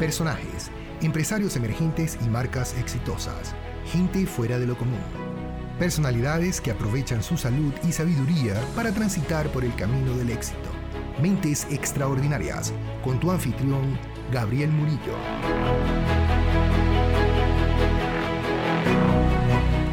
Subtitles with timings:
[0.00, 0.70] personajes,
[1.02, 3.54] empresarios emergentes y marcas exitosas,
[3.92, 4.98] gente fuera de lo común.
[5.78, 10.70] Personalidades que aprovechan su salud y sabiduría para transitar por el camino del éxito.
[11.20, 12.72] Mentes extraordinarias,
[13.04, 13.98] con tu anfitrión,
[14.32, 15.14] Gabriel Murillo.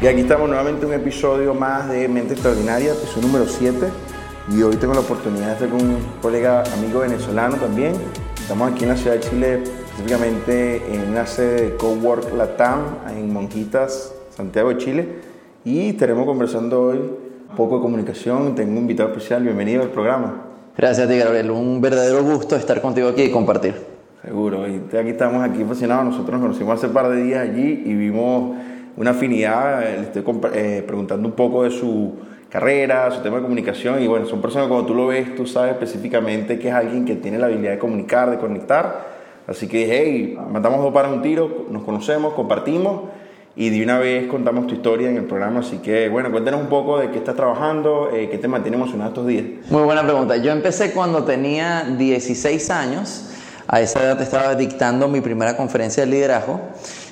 [0.00, 3.90] Y aquí estamos nuevamente en un episodio más de Mente Extraordinaria, episodio número 7.
[4.56, 7.92] Y hoy tengo la oportunidad de estar con un colega, amigo venezolano también.
[8.40, 9.62] Estamos aquí en la ciudad de Chile,
[9.98, 15.08] específicamente en una sede de Cowork Latam, en Monjitas, Santiago de Chile.
[15.64, 18.54] Y estaremos conversando hoy un poco de comunicación.
[18.54, 19.42] Tengo un invitado especial.
[19.42, 20.44] Bienvenido al programa.
[20.76, 21.50] Gracias a ti, Gabriel.
[21.50, 23.74] Un verdadero gusto estar contigo aquí y compartir.
[24.22, 24.68] Seguro.
[24.68, 26.04] Y aquí estamos aquí fascinados.
[26.04, 28.56] Nosotros nos conocimos hace un par de días allí y vimos
[28.96, 29.80] una afinidad.
[29.80, 30.22] Le estoy
[30.54, 32.12] eh, preguntando un poco de su
[32.48, 34.00] carrera, su tema de comunicación.
[34.00, 37.04] Y bueno, son personas que cuando tú lo ves, tú sabes específicamente que es alguien
[37.04, 39.17] que tiene la habilidad de comunicar, de conectar.
[39.48, 43.04] Así que dije, hey, matamos dos para un tiro, nos conocemos, compartimos
[43.56, 45.60] y de una vez contamos tu historia en el programa.
[45.60, 49.10] Así que, bueno, cuéntanos un poco de qué estás trabajando, eh, qué te mantiene emocionado
[49.10, 49.44] estos días.
[49.70, 50.36] Muy buena pregunta.
[50.36, 53.24] Yo empecé cuando tenía 16 años.
[53.66, 56.60] A esa edad estaba dictando mi primera conferencia de liderazgo.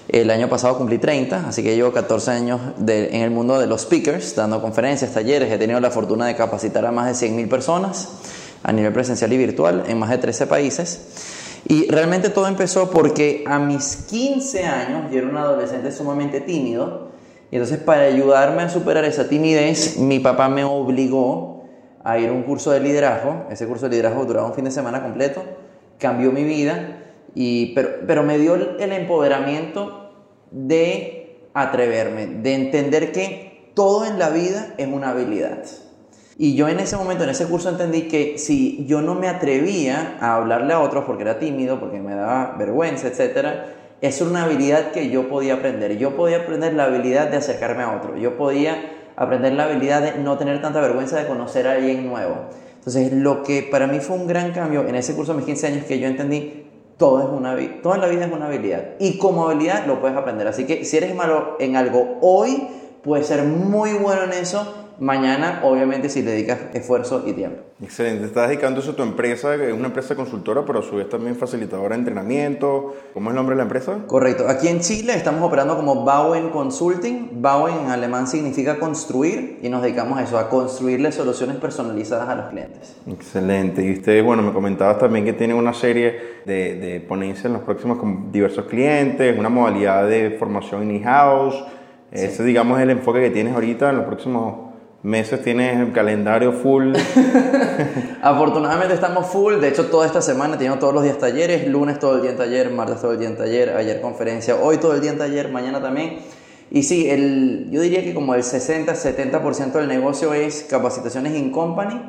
[0.09, 3.83] El año pasado cumplí 30, así que llevo 14 años en el mundo de los
[3.83, 5.51] speakers, dando conferencias, talleres.
[5.51, 8.09] He tenido la fortuna de capacitar a más de 100.000 personas
[8.63, 11.36] a nivel presencial y virtual en más de 13 países.
[11.69, 17.09] Y realmente todo empezó porque a mis 15 años yo era un adolescente sumamente tímido.
[17.51, 21.65] Y entonces para ayudarme a superar esa timidez, mi papá me obligó
[22.05, 23.47] a ir a un curso de liderazgo.
[23.51, 25.43] Ese curso de liderazgo duraba un fin de semana completo.
[25.99, 27.03] Cambió mi vida
[27.35, 30.13] y, pero, pero me dio el empoderamiento
[30.53, 35.65] de atreverme, de entender que todo en la vida es una habilidad.
[36.39, 40.19] Y yo en ese momento, en ese curso, entendí que si yo no me atrevía
[40.21, 43.47] a hablarle a otros porque era tímido, porque me daba vergüenza, etc.,
[44.03, 45.97] es una habilidad que yo podía aprender.
[45.97, 48.19] Yo podía aprender la habilidad de acercarme a otro.
[48.19, 48.77] Yo podía
[49.17, 52.37] aprender la habilidad de no tener tanta vergüenza de conocer a alguien nuevo.
[52.75, 55.67] Entonces, lo que para mí fue un gran cambio en ese curso de mis 15
[55.69, 56.67] años, que yo entendí
[56.99, 58.85] todo, es una, todo en la vida es una habilidad.
[58.99, 60.47] Y como habilidad lo puedes aprender.
[60.47, 62.69] Así que si eres malo en algo hoy,
[63.03, 67.63] puedes ser muy bueno en eso mañana, obviamente, si le dedicas esfuerzo y tiempo.
[67.83, 68.25] Excelente.
[68.25, 71.09] Estás dedicando eso a tu empresa, que es una empresa consultora, pero a su vez
[71.09, 72.95] también facilitadora de entrenamiento.
[73.13, 73.99] ¿Cómo es el nombre de la empresa?
[74.07, 74.49] Correcto.
[74.49, 77.43] Aquí en Chile estamos operando como Bauen Consulting.
[77.43, 82.35] Bauen en alemán significa construir y nos dedicamos a eso, a construirle soluciones personalizadas a
[82.35, 82.97] los clientes.
[83.07, 83.85] Excelente.
[83.85, 87.63] Y ustedes, bueno, me comentabas también que tienen una serie de, de ponencias en los
[87.63, 91.63] próximos con diversos clientes, una modalidad de formación in-house.
[92.11, 94.66] Ese, digamos, es el enfoque que tienes ahorita en los próximos
[95.03, 96.95] meses tienes el calendario full.
[98.23, 102.17] Afortunadamente estamos full, de hecho toda esta semana tengo todos los días talleres, lunes todo
[102.17, 105.01] el día en taller, martes todo el día en taller, ayer conferencia, hoy todo el
[105.01, 106.19] día en taller, mañana también.
[106.71, 112.01] Y sí, el, yo diría que como el 60-70% del negocio es capacitaciones in company,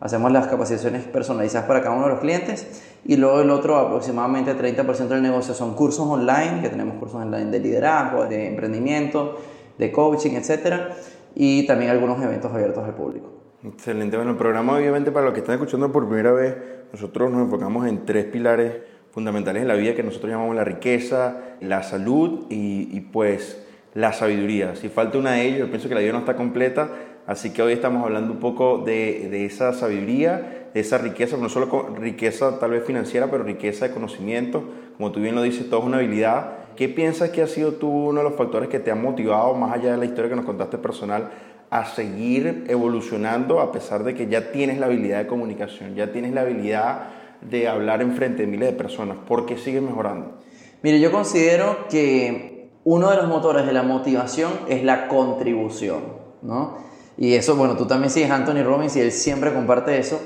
[0.00, 2.82] hacemos las capacitaciones personalizadas para cada uno de los clientes.
[3.04, 7.50] Y luego el otro aproximadamente 30% del negocio son cursos online, que tenemos cursos online
[7.50, 9.38] de liderazgo, de emprendimiento,
[9.76, 10.94] de coaching, etcétera
[11.34, 13.32] y también algunos eventos abiertos al público.
[13.64, 14.16] Excelente.
[14.16, 16.56] Bueno, el programa obviamente para los que están escuchando por primera vez,
[16.92, 18.76] nosotros nos enfocamos en tres pilares
[19.10, 24.12] fundamentales en la vida que nosotros llamamos la riqueza, la salud y, y pues la
[24.12, 24.76] sabiduría.
[24.76, 26.90] Si falta una de ellas, yo pienso que la vida no está completa,
[27.26, 31.48] así que hoy estamos hablando un poco de, de esa sabiduría, de esa riqueza, no
[31.48, 34.62] solo riqueza tal vez financiera, pero riqueza de conocimiento.
[34.96, 37.88] Como tú bien lo dices, todo es una habilidad ¿Qué piensas que ha sido tú
[37.88, 40.44] uno de los factores que te ha motivado, más allá de la historia que nos
[40.44, 41.28] contaste personal,
[41.70, 46.32] a seguir evolucionando a pesar de que ya tienes la habilidad de comunicación, ya tienes
[46.32, 47.08] la habilidad
[47.40, 49.18] de hablar en frente de miles de personas?
[49.26, 50.38] ¿Por qué sigues mejorando?
[50.84, 56.04] Mire, yo considero que uno de los motores de la motivación es la contribución,
[56.42, 56.76] ¿no?
[57.16, 60.20] Y eso, bueno, tú también sigues Anthony Robbins y él siempre comparte eso.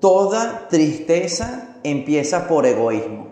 [0.00, 3.29] Toda tristeza empieza por egoísmo.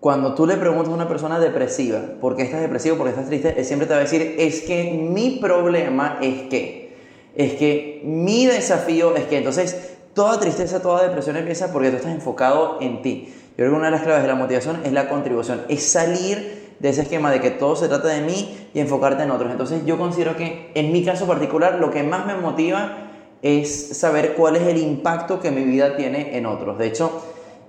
[0.00, 2.96] Cuando tú le preguntas a una persona depresiva, ¿por qué estás depresivo?
[2.96, 3.54] ¿Por qué estás triste?
[3.58, 6.96] Él siempre te va a decir, es que mi problema es que,
[7.34, 12.12] es que mi desafío es que, entonces, toda tristeza, toda depresión empieza porque tú estás
[12.12, 13.32] enfocado en ti.
[13.50, 16.66] Yo creo que una de las claves de la motivación es la contribución, es salir
[16.78, 19.50] de ese esquema de que todo se trata de mí y enfocarte en otros.
[19.50, 23.08] Entonces yo considero que en mi caso particular lo que más me motiva
[23.42, 26.78] es saber cuál es el impacto que mi vida tiene en otros.
[26.78, 27.22] De hecho,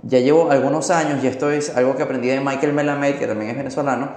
[0.04, 3.52] ya llevo algunos años, y esto es algo que aprendí de Michael Melamed, que también
[3.52, 4.12] es venezolano,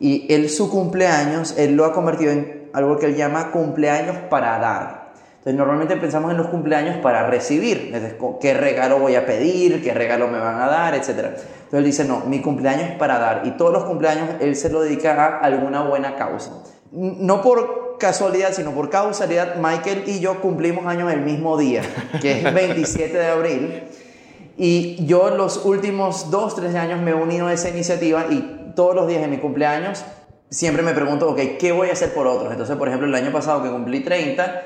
[0.00, 4.58] y él su cumpleaños, él lo ha convertido en algo que él llama cumpleaños para
[4.58, 5.08] dar.
[5.38, 7.92] Entonces normalmente pensamos en los cumpleaños para recibir,
[8.40, 11.08] qué regalo voy a pedir, qué regalo me van a dar, etc.
[11.08, 13.42] Entonces, él dice, no, mi cumpleaños es para dar.
[13.44, 16.50] Y todos los cumpleaños él se lo dedica a alguna buena causa.
[16.90, 21.82] No por casualidad, sino por causalidad, Michael y yo cumplimos años el mismo día,
[22.20, 23.82] que es 27 de abril.
[24.60, 28.92] Y yo los últimos dos, tres años me he unido a esa iniciativa y todos
[28.92, 30.04] los días de mi cumpleaños
[30.50, 32.50] siempre me pregunto, ok, ¿qué voy a hacer por otros?
[32.50, 34.62] Entonces, por ejemplo, el año pasado que cumplí 30,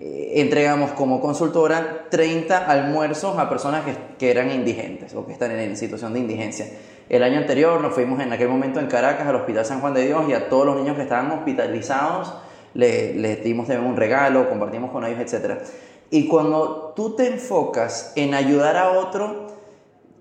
[0.00, 5.52] eh, entregamos como consultora 30 almuerzos a personas que, que, eran indigentes o que están
[5.52, 6.66] en situación de indigencia.
[7.08, 10.06] El año anterior nos fuimos en aquel momento en Caracas al Hospital San Juan de
[10.06, 12.34] Dios y a todos los niños que estaban hospitalizados
[12.74, 15.60] les le dimos un regalo, compartimos con ellos, etc.
[16.10, 19.46] Y cuando tú te enfocas en ayudar a otro,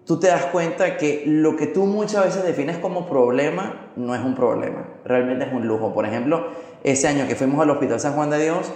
[0.06, 4.22] tú te das cuenta que lo que tú muchas veces defines como problema no es
[4.22, 5.94] un problema, realmente es un lujo.
[5.94, 6.48] Por ejemplo,
[6.84, 8.72] ese año que fuimos al Hospital San Juan de Dios,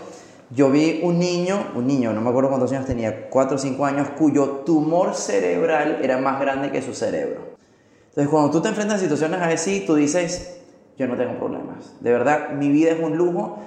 [0.51, 3.85] yo vi un niño, un niño, no me acuerdo cuántos años tenía, 4 o 5
[3.85, 7.50] años, cuyo tumor cerebral era más grande que su cerebro.
[8.09, 10.59] Entonces, cuando tú te enfrentas a situaciones así, tú dices,
[10.97, 11.95] yo no tengo problemas.
[12.01, 13.59] De verdad, mi vida es un lujo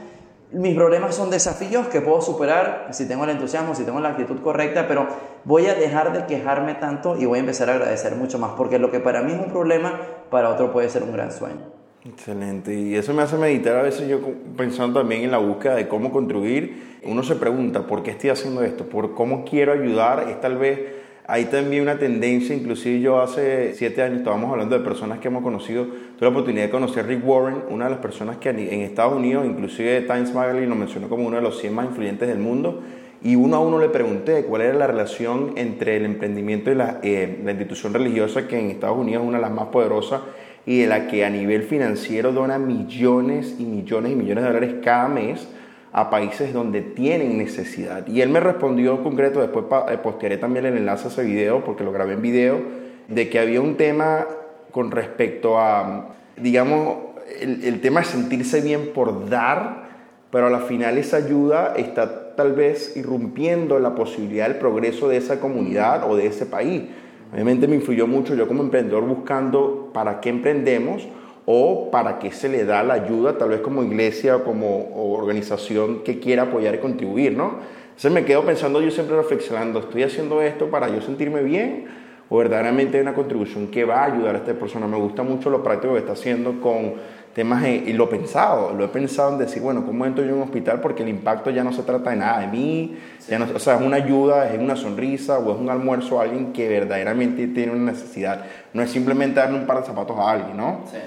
[0.52, 4.40] mis problemas son desafíos que puedo superar si tengo el entusiasmo, si tengo la actitud
[4.40, 5.06] correcta, pero
[5.44, 8.78] voy a dejar de quejarme tanto y voy a empezar a agradecer mucho más, porque
[8.78, 10.00] lo que para mí es un problema,
[10.30, 11.72] para otro puede ser un gran sueño.
[12.04, 14.20] Excelente, y eso me hace meditar a veces yo
[14.56, 16.98] pensando también en la búsqueda de cómo contribuir.
[17.04, 18.88] Uno se pregunta, ¿por qué estoy haciendo esto?
[18.88, 20.28] ¿Por cómo quiero ayudar?
[20.28, 20.80] Es tal vez
[21.26, 25.42] hay también una tendencia, inclusive yo hace siete años estábamos hablando de personas que hemos
[25.42, 28.80] conocido, tuve la oportunidad de conocer a Rick Warren, una de las personas que en
[28.80, 32.38] Estados Unidos, inclusive Times Magazine lo mencionó como uno de los 100 más influyentes del
[32.38, 32.82] mundo,
[33.22, 37.40] y uno a uno le pregunté cuál era la relación entre el emprendimiento y eh,
[37.44, 40.22] la institución religiosa, que en Estados Unidos es una de las más poderosas
[40.66, 44.74] y de la que a nivel financiero dona millones y millones y millones de dólares
[44.82, 45.46] cada mes
[45.92, 48.06] a países donde tienen necesidad.
[48.06, 51.84] Y él me respondió concreto, después eh, postearé también el enlace a ese video, porque
[51.84, 52.60] lo grabé en video,
[53.08, 54.26] de que había un tema
[54.70, 56.96] con respecto a, digamos,
[57.40, 59.90] el, el tema de sentirse bien por dar,
[60.30, 65.40] pero a final esa ayuda está tal vez irrumpiendo la posibilidad del progreso de esa
[65.40, 66.84] comunidad o de ese país.
[67.32, 71.06] Obviamente me influyó mucho yo como emprendedor buscando para qué emprendemos,
[71.46, 76.02] o para qué se le da la ayuda, tal vez como iglesia o como organización
[76.04, 77.56] que quiera apoyar y contribuir, ¿no?
[77.88, 81.86] Entonces me quedo pensando yo siempre reflexionando, ¿estoy haciendo esto para yo sentirme bien
[82.28, 84.86] o verdaderamente una contribución que va a ayudar a esta persona?
[84.86, 86.94] Me gusta mucho lo práctico que está haciendo con
[87.34, 90.36] temas y lo he pensado, lo he pensado en decir, bueno, ¿cómo entro yo en
[90.36, 90.80] un hospital?
[90.80, 92.96] Porque el impacto ya no se trata de nada de mí,
[93.28, 96.24] ya no, o sea, es una ayuda, es una sonrisa o es un almuerzo a
[96.24, 98.44] alguien que verdaderamente tiene una necesidad.
[98.74, 100.80] No es simplemente darle un par de zapatos a alguien, ¿no?
[100.90, 100.98] Sí.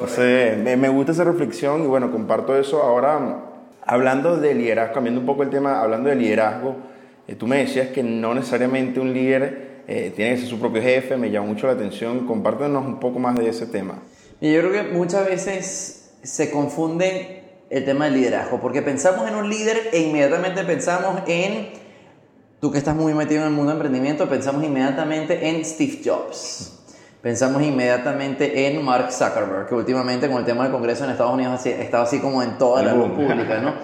[0.00, 2.82] Entonces, me, gusta esa reflexión y bueno, comparto eso.
[2.82, 3.44] Ahora,
[3.84, 6.76] hablando de liderazgo, cambiando un poco el tema, hablando de liderazgo,
[7.28, 10.80] eh, tú me decías que no necesariamente un líder eh, tiene que ser su propio
[10.80, 12.26] jefe, me llama mucho la atención.
[12.26, 13.98] Compártenos un poco más de ese tema.
[14.40, 19.34] Y yo creo que muchas veces se confunde el tema del liderazgo, porque pensamos en
[19.34, 21.68] un líder e inmediatamente pensamos en,
[22.58, 26.79] tú que estás muy metido en el mundo de emprendimiento, pensamos inmediatamente en Steve Jobs.
[27.22, 31.66] Pensamos inmediatamente en Mark Zuckerberg, que últimamente con el tema del Congreso en Estados Unidos
[31.66, 33.74] ha estado así como en toda la luz pública, ¿no?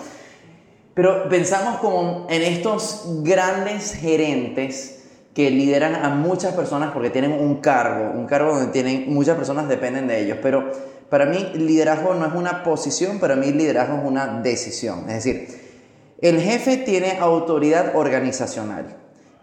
[0.95, 5.05] Pero pensamos como en estos grandes gerentes
[5.35, 9.69] que lideran a muchas personas porque tienen un cargo, un cargo donde tienen, muchas personas
[9.69, 10.39] dependen de ellos.
[10.41, 10.73] Pero
[11.11, 15.01] para mí liderazgo no es una posición, para mí liderazgo es una decisión.
[15.11, 15.49] Es decir,
[16.23, 18.97] el jefe tiene autoridad organizacional.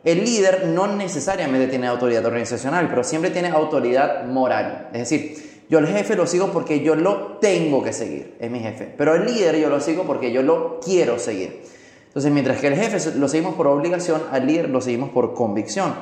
[0.04, 4.90] El líder no necesariamente tiene autoridad organizacional, pero siempre tiene autoridad moral.
[4.94, 8.60] Es decir, yo al jefe lo sigo porque yo lo tengo que seguir, es mi
[8.60, 8.94] jefe.
[8.98, 11.62] Pero el líder yo lo sigo porque yo lo quiero seguir.
[12.08, 15.96] Entonces, mientras que el jefe lo seguimos por obligación, al líder lo seguimos por convicción.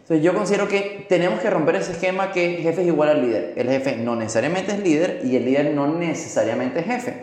[0.00, 3.52] Entonces, yo considero que tenemos que romper ese esquema que jefe es igual al líder.
[3.56, 7.22] El jefe no necesariamente es líder y el líder no necesariamente es jefe.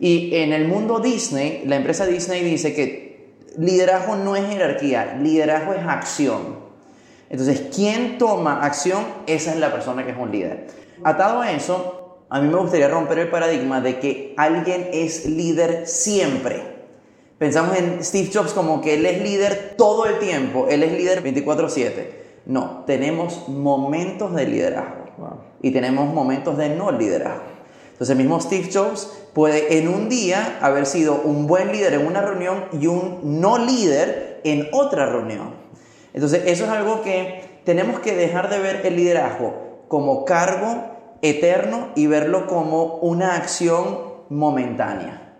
[0.00, 3.15] Y en el mundo Disney, la empresa Disney dice que
[3.58, 6.66] liderazgo no es jerarquía, liderazgo es acción.
[7.28, 9.04] Entonces, ¿quién toma acción?
[9.26, 10.68] Esa es la persona que es un líder.
[11.02, 15.86] Atado a eso, a mí me gustaría romper el paradigma de que alguien es líder
[15.86, 16.76] siempre.
[17.38, 21.22] Pensamos en Steve Jobs como que él es líder todo el tiempo, él es líder
[21.22, 22.42] 24/7.
[22.46, 25.04] No, tenemos momentos de liderazgo
[25.60, 27.55] y tenemos momentos de no liderazgo.
[27.96, 32.06] Entonces el mismo Steve Jobs puede en un día haber sido un buen líder en
[32.06, 35.54] una reunión y un no líder en otra reunión.
[36.12, 40.76] Entonces eso es algo que tenemos que dejar de ver el liderazgo como cargo
[41.22, 43.98] eterno y verlo como una acción
[44.28, 45.38] momentánea.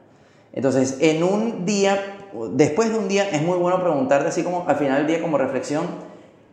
[0.54, 2.16] Entonces en un día
[2.52, 5.36] después de un día es muy bueno preguntarte así como al final del día como
[5.36, 5.84] reflexión,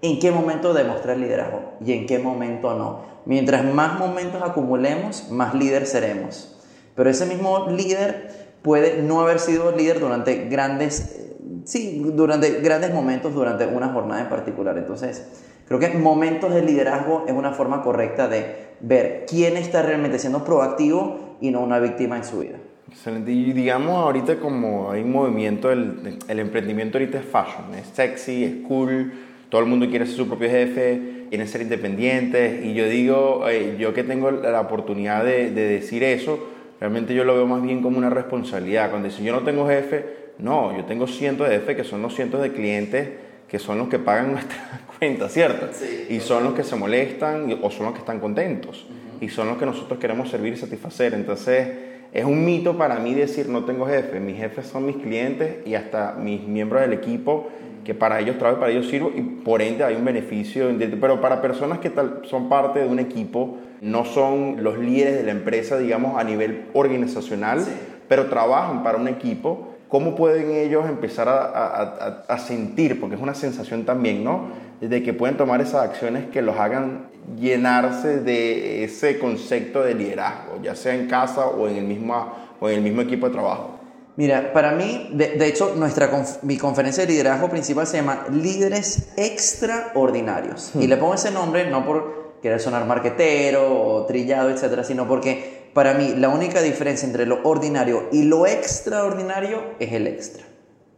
[0.01, 3.12] ¿en qué momento demostrar liderazgo y en qué momento no?
[3.25, 6.57] Mientras más momentos acumulemos, más líder seremos.
[6.95, 12.93] Pero ese mismo líder puede no haber sido líder durante grandes, eh, sí, durante grandes
[12.93, 14.77] momentos durante una jornada en particular.
[14.77, 20.19] Entonces, creo que momentos de liderazgo es una forma correcta de ver quién está realmente
[20.19, 22.57] siendo proactivo y no una víctima en su vida.
[22.89, 23.31] Excelente.
[23.31, 28.43] Y digamos ahorita como hay un movimiento, el, el emprendimiento ahorita es fashion, es sexy,
[28.43, 29.13] es cool,
[29.49, 32.63] todo el mundo quiere ser su propio jefe, quieren ser independientes.
[32.63, 36.37] Y yo digo, eh, yo que tengo la oportunidad de, de, decir eso,
[36.79, 38.91] realmente yo lo veo más bien como una responsabilidad.
[38.91, 40.05] Cuando dice yo no tengo jefe,
[40.37, 43.09] no, yo tengo cientos de jefes que son los cientos de clientes
[43.47, 45.69] que son los que pagan nuestra cuenta, ¿cierto?
[45.71, 46.05] Sí.
[46.11, 48.85] Y son los que se molestan o son los que están contentos.
[49.19, 51.15] Y son los que nosotros queremos servir y satisfacer.
[51.15, 51.67] Entonces,
[52.13, 54.19] es un mito para mí decir no tengo jefe.
[54.19, 57.49] Mis jefes son mis clientes y hasta mis miembros del equipo
[57.83, 60.69] que para ellos trabajo para ellos sirvo y por ende hay un beneficio.
[60.77, 65.23] Pero para personas que tal, son parte de un equipo, no son los líderes de
[65.23, 67.71] la empresa, digamos, a nivel organizacional, sí.
[68.07, 72.99] pero trabajan para un equipo, ¿cómo pueden ellos empezar a, a, a, sentir?
[72.99, 74.47] Porque es una sensación también, ¿no?
[74.79, 77.07] De que pueden tomar esas acciones que los hagan
[77.39, 82.69] llenarse de ese concepto de liderazgo, ya sea en casa o en el mismo, o
[82.69, 83.82] en el mismo equipo de trabajo.
[84.15, 88.27] Mira, para mí, de, de hecho, nuestra conf mi conferencia de liderazgo principal se llama
[88.31, 90.71] Líderes Extraordinarios.
[90.73, 90.81] Hmm.
[90.81, 95.71] Y le pongo ese nombre no por querer sonar marquetero o trillado, etcétera, sino porque
[95.73, 100.43] para mí la única diferencia entre lo ordinario y lo extraordinario es el extra.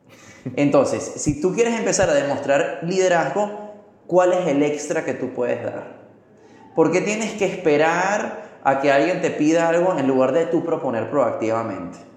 [0.58, 3.76] Entonces, si tú quieres empezar a demostrar liderazgo,
[4.08, 6.04] ¿cuál es el extra que tú puedes dar?
[6.76, 10.66] ¿Por qué tienes que esperar a que alguien te pida algo en lugar de tú
[10.66, 12.15] proponer proactivamente?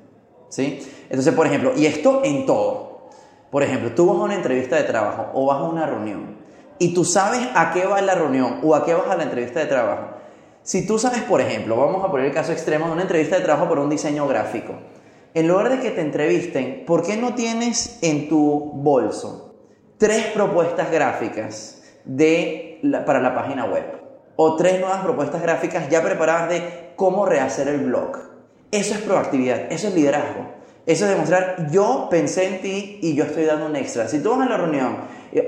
[0.49, 0.81] ¿Sí?
[1.09, 3.09] Entonces, por ejemplo, y esto en todo.
[3.51, 6.37] Por ejemplo, tú vas a una entrevista de trabajo o vas a una reunión
[6.79, 9.61] y tú sabes a qué va la reunión o a qué vas a la entrevista
[9.61, 10.19] de trabajo.
[10.63, 13.45] Si tú sabes, por ejemplo, vamos a poner el caso extremo de una entrevista de
[13.45, 14.75] trabajo por un diseño gráfico.
[15.35, 19.55] En lugar de que te entrevisten, ¿por qué no tienes en tu bolso
[19.99, 23.85] tres propuestas gráficas de para la página web?
[24.37, 28.38] O tres nuevas propuestas gráficas ya preparadas de cómo rehacer el blog.
[28.71, 30.59] Eso es proactividad, eso es liderazgo.
[30.85, 34.09] Eso es demostrar, yo pensé en ti y yo estoy dando un extra.
[34.09, 34.97] Si tú vas a la reunión,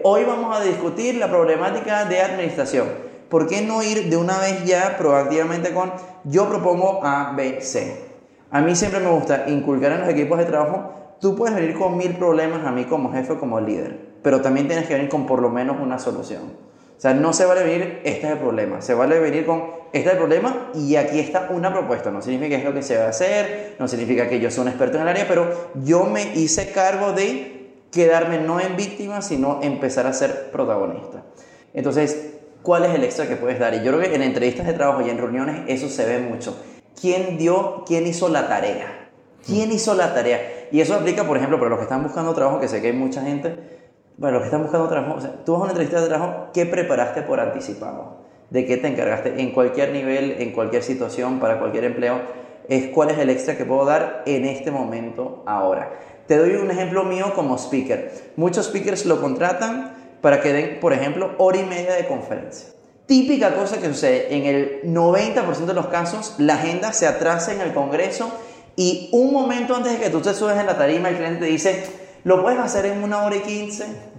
[0.05, 2.89] hoy vamos a discutir la problemática de administración.
[3.31, 5.93] ¿Por qué no ir de una vez ya proactivamente con,
[6.25, 8.11] yo propongo A, B, C?
[8.51, 11.97] A mí siempre me gusta inculcar en los equipos de trabajo, tú puedes venir con
[11.97, 15.41] mil problemas a mí como jefe, como líder, pero también tienes que venir con por
[15.41, 16.70] lo menos una solución.
[17.01, 18.83] O sea, no se vale venir, este es el problema.
[18.83, 22.11] Se vale venir con, este es el problema y aquí está una propuesta.
[22.11, 24.65] No significa que es lo que se va a hacer, no significa que yo soy
[24.65, 29.23] un experto en el área, pero yo me hice cargo de quedarme no en víctima,
[29.23, 31.25] sino empezar a ser protagonista.
[31.73, 33.73] Entonces, ¿cuál es el extra que puedes dar?
[33.73, 36.55] Y yo creo que en entrevistas de trabajo y en reuniones eso se ve mucho.
[37.01, 39.09] ¿Quién dio, quién hizo la tarea?
[39.47, 40.69] ¿Quién hizo la tarea?
[40.71, 42.93] Y eso aplica, por ejemplo, para los que están buscando trabajo, que sé que hay
[42.93, 43.80] mucha gente
[44.21, 46.49] bueno, los que están buscando trabajo, o sea, tú vas a una entrevista de trabajo,
[46.53, 48.19] ¿qué preparaste por anticipado?
[48.51, 49.41] ¿De qué te encargaste?
[49.41, 52.21] En cualquier nivel, en cualquier situación, para cualquier empleo,
[52.69, 55.93] es cuál es el extra que puedo dar en este momento, ahora.
[56.27, 58.13] Te doy un ejemplo mío como speaker.
[58.37, 62.69] Muchos speakers lo contratan para que den, por ejemplo, hora y media de conferencia.
[63.07, 67.63] Típica cosa que sucede, en el 90% de los casos, la agenda se atrasa en
[67.63, 68.31] el Congreso
[68.77, 71.47] y un momento antes de que tú te subes en la tarima, el cliente te
[71.47, 71.85] dice,
[72.23, 74.10] lo puedes hacer en una hora y quince,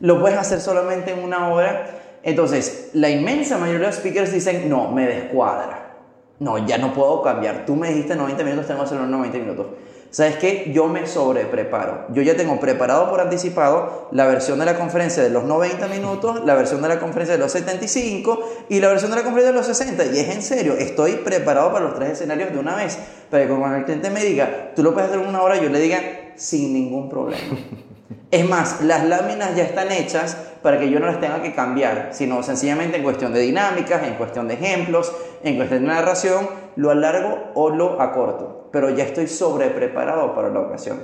[0.00, 1.86] lo puedes hacer solamente en una hora.
[2.22, 5.96] Entonces, la inmensa mayoría de los speakers dicen, no, me descuadra.
[6.38, 7.66] No, ya no puedo cambiar.
[7.66, 9.66] Tú me dijiste 90 minutos, tengo que hacerlo en 90 minutos.
[10.10, 10.72] ¿Sabes qué?
[10.74, 12.06] Yo me sobrepreparo.
[12.12, 16.44] Yo ya tengo preparado por anticipado la versión de la conferencia de los 90 minutos,
[16.44, 19.58] la versión de la conferencia de los 75 y la versión de la conferencia de
[19.58, 20.06] los 60.
[20.06, 22.98] Y es en serio, estoy preparado para los tres escenarios de una vez.
[23.30, 25.68] Para que cuando el cliente me diga, tú lo puedes hacer en una hora, yo
[25.68, 26.00] le diga,
[26.34, 27.42] sin ningún problema.
[28.30, 32.10] Es más, las láminas ya están hechas para que yo no las tenga que cambiar,
[32.12, 36.90] sino sencillamente en cuestión de dinámicas, en cuestión de ejemplos, en cuestión de narración, lo
[36.90, 38.68] alargo o lo acorto.
[38.70, 41.02] Pero ya estoy sobrepreparado para la ocasión.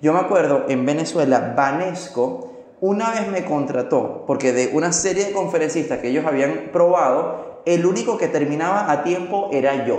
[0.00, 5.32] Yo me acuerdo en Venezuela, Banesco una vez me contrató, porque de una serie de
[5.32, 9.98] conferencistas que ellos habían probado, el único que terminaba a tiempo era yo.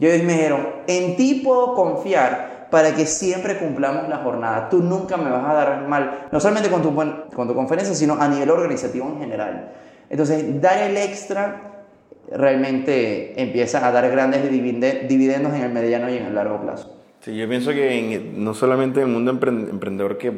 [0.00, 4.68] Y ellos me dijeron, en ti puedo confiar para que siempre cumplamos la jornada.
[4.68, 8.20] Tú nunca me vas a dar mal, no solamente con tu, con tu conferencia, sino
[8.20, 9.70] a nivel organizativo en general.
[10.10, 11.86] Entonces, dar el extra
[12.30, 16.94] realmente empieza a dar grandes dividendos en el mediano y en el largo plazo.
[17.20, 20.28] Sí, yo pienso que no solamente en el mundo emprendedor, que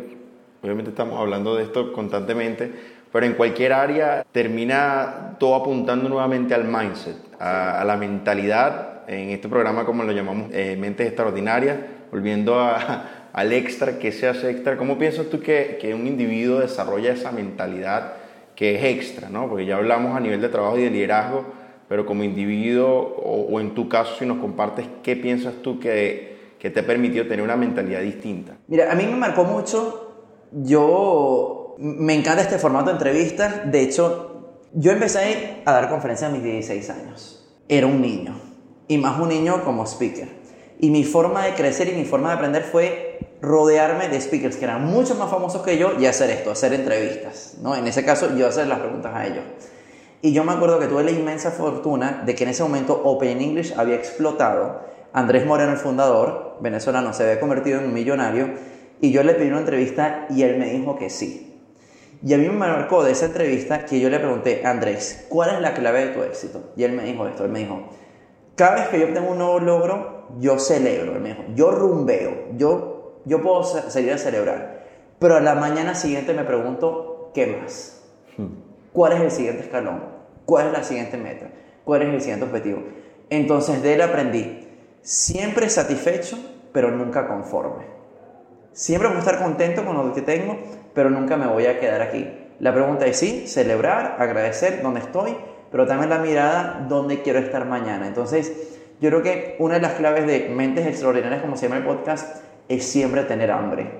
[0.63, 2.71] obviamente estamos hablando de esto constantemente,
[3.11, 9.49] pero en cualquier área termina todo apuntando nuevamente al mindset, a, la mentalidad, en este
[9.49, 12.59] programa como lo llamamos, eh, Mentes Extraordinarias, volviendo
[13.33, 17.33] al extra, que se hace extra, ¿cómo piensas tú que, que, un individuo desarrolla esa
[17.33, 18.15] mentalidad
[18.55, 19.29] que es extra?
[19.29, 19.49] ¿no?
[19.49, 21.45] Porque ya hablamos a nivel de trabajo y de liderazgo,
[21.89, 26.55] pero como individuo, o, o en tu caso, si nos compartes, ¿qué piensas tú que,
[26.59, 28.57] que te ha permitido tener una mentalidad distinta?
[28.67, 34.65] Mira, a mí me marcó mucho, yo me encanta este formato de entrevistas, de hecho,
[34.75, 38.35] yo empecé a dar conferencias a mis 16 años, era un niño,
[38.89, 40.38] y más un niño como speaker.
[40.79, 44.65] Y mi forma de crecer y mi forma de aprender fue rodearme de speakers que
[44.65, 47.57] eran mucho más famosos que yo y hacer esto, hacer entrevistas.
[47.61, 47.75] ¿no?
[47.75, 49.45] En ese caso, yo hacer las preguntas a ellos.
[50.21, 53.41] Y yo me acuerdo que tuve la inmensa fortuna de que en ese momento Open
[53.41, 54.81] English había explotado.
[55.13, 58.51] Andrés Moreno, el fundador venezolano, se había convertido en un millonario
[59.01, 61.45] y yo le pedí una entrevista y él me dijo que sí.
[62.25, 65.61] Y a mí me marcó de esa entrevista que yo le pregunté, Andrés, ¿cuál es
[65.61, 66.73] la clave de tu éxito?
[66.77, 67.81] Y él me dijo esto, él me dijo,
[68.57, 72.49] cada vez que yo tengo un nuevo logro, yo celebro, él me dijo, yo rumbeo,
[72.57, 74.87] yo, yo puedo salir a celebrar,
[75.19, 78.03] pero a la mañana siguiente me pregunto, ¿qué más?
[78.37, 78.47] Hmm.
[78.93, 80.03] ¿Cuál es el siguiente escalón?
[80.45, 81.47] ¿Cuál es la siguiente meta?
[81.85, 82.83] ¿Cuál es el siguiente objetivo?
[83.31, 84.69] Entonces de él aprendí,
[85.03, 86.39] siempre satisfecho,
[86.73, 87.87] pero nunca conforme.
[88.73, 90.57] Siempre voy a estar contento con lo que tengo,
[90.95, 92.29] pero nunca me voy a quedar aquí.
[92.61, 95.37] La pregunta es sí, celebrar, agradecer donde estoy,
[95.71, 98.07] pero también la mirada dónde quiero estar mañana.
[98.07, 101.85] Entonces, yo creo que una de las claves de Mentes Extraordinarias, como se llama el
[101.85, 103.91] podcast, es siempre tener hambre.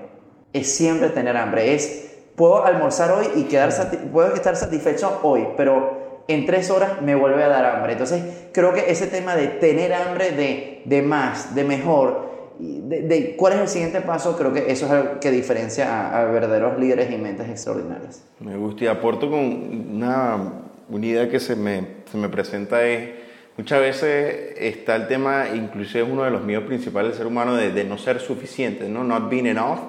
[0.53, 1.73] Es siempre tener hambre.
[1.73, 3.69] Es puedo almorzar hoy y quedar
[4.11, 7.93] puedo estar satisfecho hoy, pero en tres horas me vuelve a dar hambre.
[7.93, 12.29] Entonces, creo que ese tema de tener hambre de, de más, de mejor,
[12.59, 16.25] de, de, cuál es el siguiente paso, creo que eso es algo que diferencia a,
[16.25, 18.23] verdaderos líderes y mentes extraordinarias.
[18.39, 19.39] Me gusta y aporto con
[19.95, 20.53] una,
[20.89, 23.18] una idea que se me, se me presenta es,
[23.59, 27.57] muchas veces está el tema, inclusive es uno de los míos principales del ser humano,
[27.57, 29.03] de, de no ser suficiente, ¿no?
[29.03, 29.79] Not being enough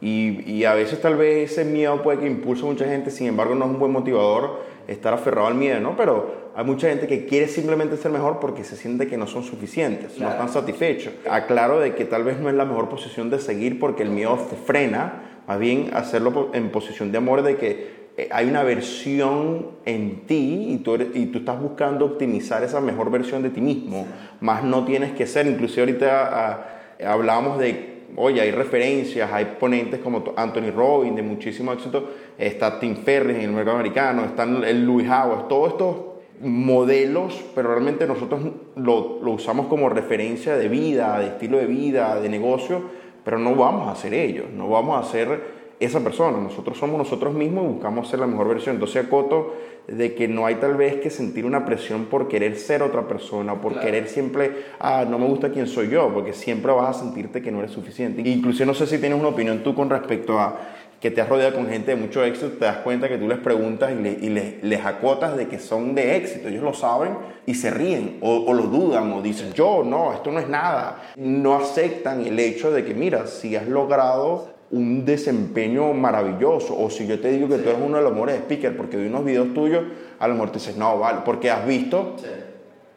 [0.00, 3.26] y, y, a veces tal vez ese miedo puede que impulse a mucha gente, sin
[3.26, 5.98] embargo no es un buen motivador estar aferrado al miedo, ¿no?
[5.98, 9.42] Pero hay mucha gente que quiere simplemente ser mejor porque se siente que no son
[9.42, 11.12] suficientes, no están satisfechos.
[11.28, 14.38] Aclaro de que tal vez no es la mejor posición de seguir porque el miedo
[14.48, 17.99] te frena, más bien hacerlo en posición de amor de que
[18.30, 23.42] hay una versión en ti y tú, y tú estás buscando optimizar esa mejor versión
[23.42, 24.06] de ti mismo,
[24.40, 26.66] más no tienes que ser, inclusive ahorita ah,
[27.04, 32.96] hablábamos de oye, hay referencias, hay ponentes como Anthony Robbins de muchísimo éxito, está Tim
[32.96, 35.96] Ferriss en el mercado americano, está el Louis Howard, todos estos
[36.40, 38.40] modelos, pero realmente nosotros
[38.76, 42.82] lo, lo, usamos como referencia de vida, de estilo de vida, de negocio,
[43.24, 47.32] pero no vamos a ser ellos, no vamos a ser esa persona, nosotros somos nosotros
[47.32, 48.76] mismos y buscamos ser la mejor versión.
[48.76, 49.54] Entonces acoto
[49.88, 53.62] de que no hay tal vez que sentir una presión por querer ser otra persona,
[53.62, 57.40] por querer siempre, ah, no me gusta quién soy yo, porque siempre vas a sentirte
[57.40, 58.20] que no eres suficiente.
[58.28, 60.58] Inclusive no sé si tienes una opinión tú con respecto a
[61.00, 63.38] que te has rodeado con gente de mucho éxito, te das cuenta que tú les
[63.38, 67.16] preguntas y, les, acotas de que son de éxito, ellos lo saben
[67.46, 71.14] y se ríen o, o, lo dudan o dicen, yo no, esto no es nada.
[71.16, 76.78] No aceptan el hecho de que, mira, si has logrado un desempeño maravilloso.
[76.78, 79.06] O si yo te digo que tú eres uno de los mejores speakers porque vi
[79.06, 79.84] unos videos tuyos,
[80.18, 82.16] a lo mejor te dices, no, vale, porque has visto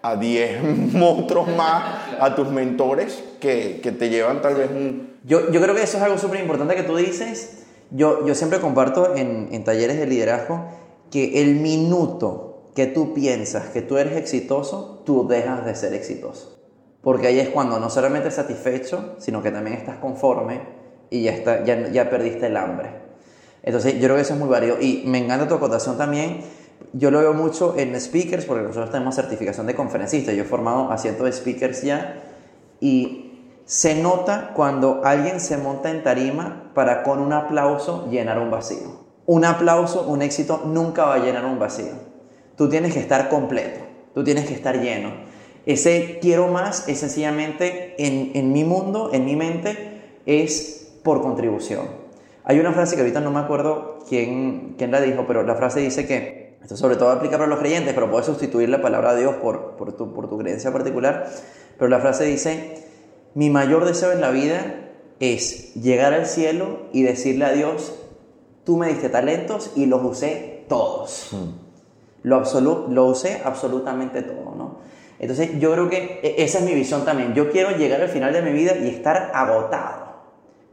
[0.02, 1.84] a 10 monstruos más,
[2.20, 5.14] a tus mentores que, que, te llevan tal vez un...
[5.24, 7.66] Yo, yo creo que eso es algo súper importante que tú dices.
[7.92, 10.66] Yo, yo siempre comparto en, en talleres de liderazgo
[11.10, 16.60] que el minuto que tú piensas que tú eres exitoso, tú dejas de ser exitoso.
[17.02, 20.62] Porque ahí es cuando no solamente estás satisfecho, sino que también estás conforme,
[21.14, 22.90] y ya, está, ya, ya perdiste el hambre.
[23.62, 24.78] Entonces, yo creo que eso es muy válido.
[24.82, 26.42] Y me encanta tu acotación también.
[26.92, 30.34] Yo lo veo mucho en speakers, porque nosotros tenemos certificación de conferencista.
[30.34, 32.24] Yo he formado a cientos de speakers ya.
[32.80, 38.50] Y se nota cuando alguien se monta en tarima para con un aplauso llenar un
[38.50, 39.04] vacío.
[39.28, 41.94] Un aplauso, un éxito, nunca va a llenar un vacío.
[42.58, 43.82] Tú tienes que estar completo.
[44.16, 45.12] Tú tienes que estar lleno.
[45.68, 51.88] Ese quiero más es sencillamente en, en mi mundo, en mi mente, es por contribución.
[52.46, 55.80] Hay una frase que ahorita no me acuerdo quién, quién la dijo, pero la frase
[55.80, 59.22] dice que, esto sobre todo aplica para los creyentes, pero puedes sustituir la palabra de
[59.22, 61.30] Dios por, por, tu, por tu creencia particular,
[61.78, 62.84] pero la frase dice,
[63.34, 67.94] mi mayor deseo en la vida es llegar al cielo y decirle a Dios,
[68.64, 71.30] tú me diste talentos y los usé todos.
[71.32, 71.64] Hmm.
[72.24, 72.44] Lo,
[72.90, 74.78] lo usé absolutamente todo, ¿no?
[75.20, 77.34] Entonces yo creo que e, esa es mi visión también.
[77.34, 80.03] Yo quiero llegar al final de mi vida y estar agotado.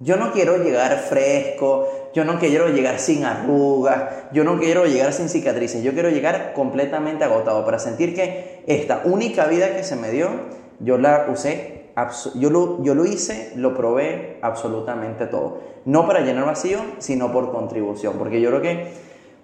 [0.02, 5.12] Yo no quiero llegar fresco, yo no quiero llegar sin arrugas, yo no quiero llegar
[5.12, 9.96] sin cicatrices, yo quiero llegar completamente agotado para sentir que esta única vida que se
[9.96, 10.30] me dio,
[10.78, 11.90] yo la usé,
[12.34, 15.60] yo lo, yo lo hice, lo probé absolutamente todo.
[15.84, 18.86] No para llenar vacío, sino por contribución, porque yo creo que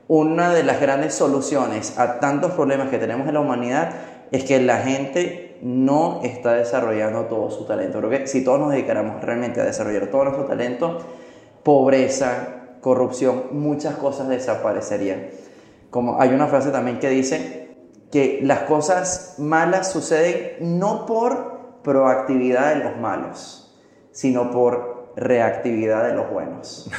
[0.09, 3.92] una de las grandes soluciones a tantos problemas que tenemos en la humanidad
[4.33, 7.99] es que la gente no está desarrollando todo su talento.
[7.99, 10.99] Creo que si todos nos dedicáramos realmente a desarrollar todo nuestro talento,
[11.62, 15.29] pobreza, corrupción, muchas cosas desaparecerían.
[15.90, 17.77] Como hay una frase también que dice
[18.11, 23.77] que las cosas malas suceden no por proactividad de los malos,
[24.12, 26.90] sino por reactividad de los buenos.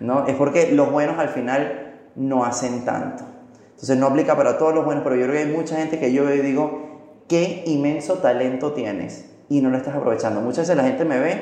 [0.00, 0.26] ¿no?
[0.26, 3.24] Es porque los buenos al final no hacen tanto.
[3.70, 6.12] Entonces no aplica para todos los buenos, pero yo creo que hay mucha gente que
[6.12, 6.93] yo digo,
[7.28, 10.40] qué inmenso talento tienes y no lo estás aprovechando.
[10.40, 11.40] Muchas veces la gente me ve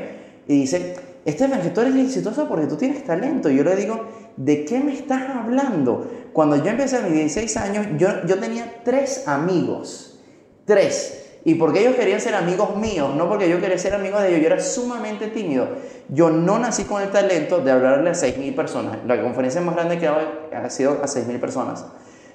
[0.48, 3.48] y dice, Esteban, que tú eres exitoso porque tú tienes talento.
[3.48, 6.10] Y yo le digo, ¿de qué me estás hablando?
[6.32, 10.20] Cuando yo empecé a mis 16 años, yo, yo tenía tres amigos.
[10.64, 11.18] Tres.
[11.44, 14.40] Y porque ellos querían ser amigos míos, no porque yo quería ser amigo de ellos.
[14.40, 15.68] Yo era sumamente tímido.
[16.08, 18.98] Yo no nací con el talento de hablarle a 6.000 personas.
[19.06, 21.84] La conferencia más grande que ha sido a 6.000 personas.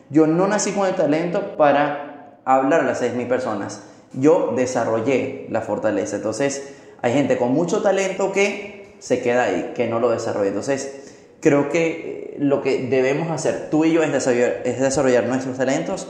[0.10, 2.07] Yo no nací con el talento para
[2.56, 3.84] hablar a las 6.000 personas.
[4.14, 6.16] Yo desarrollé la fortaleza.
[6.16, 10.48] Entonces, hay gente con mucho talento que se queda ahí, que no lo desarrolla.
[10.48, 15.26] Entonces, creo que eh, lo que debemos hacer tú y yo es desarrollar, es desarrollar
[15.26, 16.08] nuestros talentos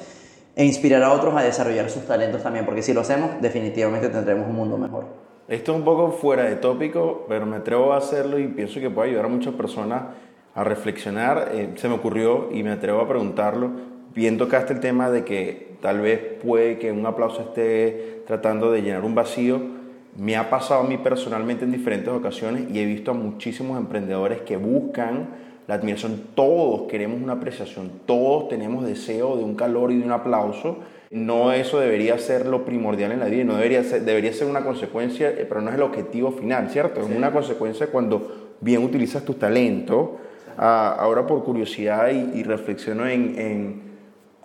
[0.55, 4.47] e inspirar a otros a desarrollar sus talentos también, porque si lo hacemos, definitivamente tendremos
[4.47, 5.05] un mundo mejor.
[5.47, 8.89] Esto es un poco fuera de tópico, pero me atrevo a hacerlo y pienso que
[8.89, 10.03] puede ayudar a muchas personas
[10.55, 11.51] a reflexionar.
[11.53, 13.96] Eh, se me ocurrió y me atrevo a preguntarlo.
[14.15, 18.81] Bien tocaste el tema de que tal vez puede que un aplauso esté tratando de
[18.81, 19.61] llenar un vacío.
[20.17, 24.41] Me ha pasado a mí personalmente en diferentes ocasiones y he visto a muchísimos emprendedores
[24.41, 25.27] que buscan
[25.67, 26.23] la admiración.
[26.33, 30.77] Todos queremos una apreciación, todos tenemos deseo de un calor y de un aplauso.
[31.11, 34.63] No eso debería ser lo primordial en la vida, no debería ser, debería ser una
[34.63, 37.01] consecuencia, eh, pero no es el objetivo final, ¿cierto?
[37.01, 40.17] Es una consecuencia cuando bien utilizas tu talento
[40.57, 43.86] ahora por curiosidad y, reflexiono en,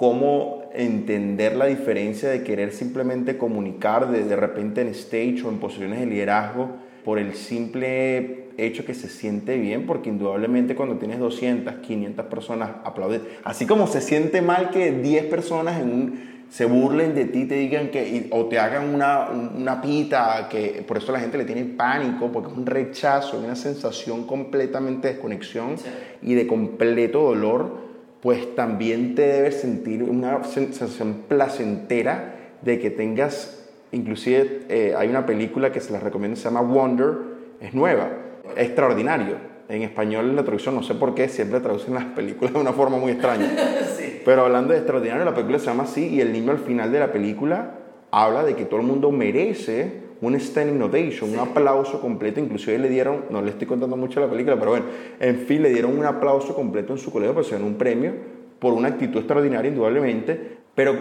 [0.02, 5.58] cómo entender la diferencia de querer simplemente comunicar de, de repente en stage o en
[5.58, 6.70] posiciones de liderazgo
[7.04, 12.70] por el simple hecho que se siente bien, porque indudablemente cuando tienes 200, 500 personas
[12.82, 17.44] aplauden, así como se siente mal que 10 personas en un se burlen de ti,
[17.44, 21.44] te digan que, o te hagan una, una pita, que por eso la gente le
[21.44, 25.76] tiene pánico, porque es un rechazo, una sensación completamente de desconexión
[26.20, 27.91] y de completo dolor,
[28.22, 35.26] pues también te debes sentir una sensación placentera de que tengas, inclusive eh, hay una
[35.26, 37.14] película que se las recomiendo, se llama Wonder,
[37.60, 38.10] es nueva,
[38.56, 39.36] extraordinario
[39.68, 42.96] en español la traducción, no sé por qué, siempre traducen las películas de una forma
[42.96, 43.50] muy extraña.
[44.24, 47.00] Pero hablando de extraordinario, la película se llama así y el niño al final de
[47.00, 47.78] la película
[48.12, 52.40] habla de que todo el mundo merece un standing ovation, un aplauso completo.
[52.40, 54.86] Inclusive le dieron, no le estoy contando mucho la película, pero bueno,
[55.20, 58.12] en fin, le dieron un aplauso completo en su colegio, pues se un premio
[58.58, 60.58] por una actitud extraordinaria, indudablemente.
[60.74, 60.96] Pero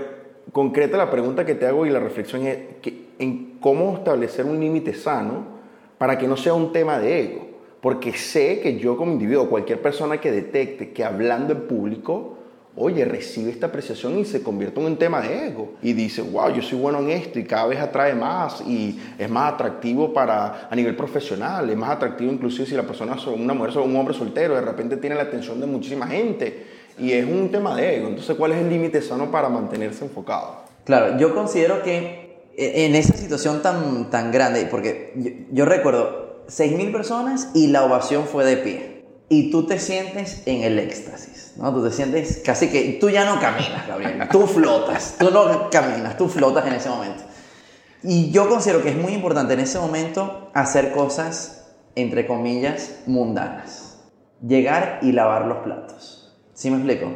[0.51, 4.59] concreta la pregunta que te hago y la reflexión es que, en cómo establecer un
[4.59, 5.61] límite sano
[5.97, 9.81] para que no sea un tema de ego porque sé que yo como individuo, cualquier
[9.81, 12.37] persona que detecte que hablando en público,
[12.75, 15.73] oye, recibe esta apreciación y se convierte en un tema de ego.
[15.81, 19.29] Y dice, wow, yo soy bueno en esto y cada vez atrae más y es
[19.29, 23.53] más atractivo para, a nivel profesional, es más atractivo inclusive si la persona es una
[23.53, 26.81] mujer o un hombre soltero, de repente tiene la atención de muchísima gente.
[26.97, 28.09] Y es un tema de ego.
[28.09, 30.61] Entonces, ¿cuál es el límite sano para mantenerse enfocado?
[30.83, 36.43] Claro, yo considero que e, en esa situación tan, tan grande, porque yo, yo recuerdo,
[36.47, 38.90] 6.000 personas y la ovación fue de pie.
[39.31, 41.73] Y tú te sientes en el éxtasis, ¿no?
[41.73, 44.27] Tú te sientes casi que tú ya no caminas, Gabriel.
[44.29, 47.23] Tú flotas, tú no caminas, tú flotas en ese momento.
[48.03, 54.01] Y yo considero que es muy importante en ese momento hacer cosas, entre comillas, mundanas.
[54.45, 56.35] Llegar y lavar los platos.
[56.53, 57.13] ¿Sí me explico?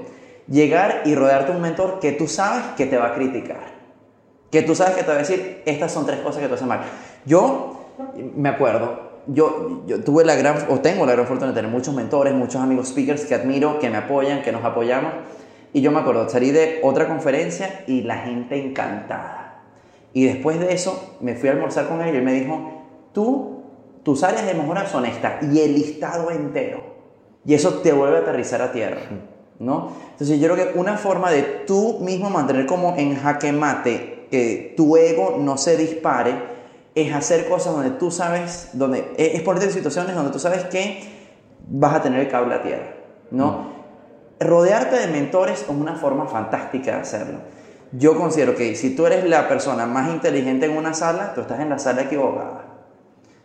[0.47, 3.75] Llegar y rodearte un mentor que tú sabes que te va a criticar.
[4.49, 6.65] Que tú sabes que te va a decir, estas son tres cosas que tú haces
[6.65, 6.79] mal.
[7.25, 7.91] Yo
[8.37, 11.93] me acuerdo, yo, yo tuve la gran, o tengo la gran fortuna de tener muchos
[11.93, 15.13] mentores, muchos amigos speakers que admiro, que me apoyan, que nos apoyamos.
[15.73, 19.63] Y yo me acuerdo, salí de otra conferencia y la gente encantada.
[20.13, 22.83] Y después de eso me fui a almorzar con él y me dijo,
[23.13, 23.63] tú,
[24.03, 26.95] tus áreas de mejora son estas y el listado entero.
[27.45, 29.01] Y eso te vuelve a aterrizar a tierra.
[29.59, 29.91] ¿no?
[30.11, 34.73] Entonces yo creo que una forma de tú mismo mantener como en jaque mate que
[34.75, 36.54] tu ego no se dispare
[36.95, 41.03] es hacer cosas donde tú sabes, donde es ponerte en situaciones donde tú sabes que
[41.67, 42.93] vas a tener el cable a tierra,
[43.31, 43.75] ¿no?
[44.39, 47.39] Rodearte de mentores es una forma fantástica de hacerlo.
[47.91, 51.59] Yo considero que si tú eres la persona más inteligente en una sala, tú estás
[51.59, 52.63] en la sala equivocada.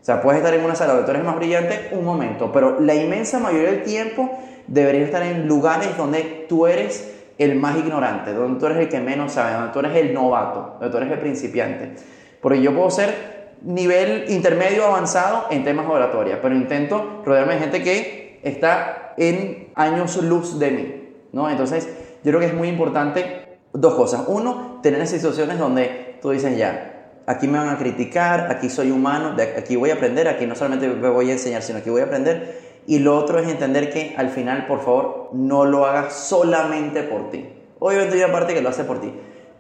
[0.01, 2.81] O sea, puedes estar en una sala donde tú eres más brillante un momento, pero
[2.81, 4.31] la inmensa mayoría del tiempo
[4.67, 9.01] deberías estar en lugares donde tú eres el más ignorante, donde tú eres el que
[9.01, 11.95] menos sabe, donde tú eres el novato, donde tú eres el principiante.
[12.41, 17.83] Porque yo puedo ser nivel intermedio avanzado en temas de pero intento rodearme de gente
[17.83, 21.51] que está en años luz de mí, ¿no?
[21.51, 21.89] Entonces,
[22.23, 24.25] yo creo que es muy importante dos cosas.
[24.29, 26.91] Uno, tener esas situaciones donde tú dices ya,
[27.27, 30.89] aquí me van a criticar, aquí soy humano, aquí voy a aprender, aquí no solamente
[30.89, 32.71] me voy a enseñar, sino que voy a aprender.
[32.87, 37.31] Y lo otro es entender que al final, por favor, no lo hagas solamente por
[37.31, 37.47] ti.
[37.79, 39.13] Obviamente hay una parte que lo hace por ti,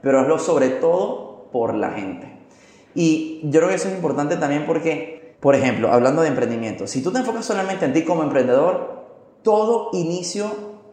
[0.02, 2.39] pero hazlo sobre todo por la gente.
[2.94, 7.02] Y yo creo que eso es importante también porque, por ejemplo, hablando de emprendimiento, si
[7.02, 9.06] tú te enfocas solamente en ti como emprendedor,
[9.42, 10.50] todo inicio